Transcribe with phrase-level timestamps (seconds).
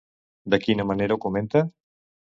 [0.53, 1.65] De quina manera ho comenta?